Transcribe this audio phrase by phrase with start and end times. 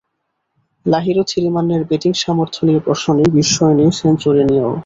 [0.85, 4.71] লাহিরু থিরিমান্নের ব্যাটিং সামর্থ্য নিয়ে প্রশ্ন নেই, বিস্ময় নেই সেঞ্চুরি নিয়েও।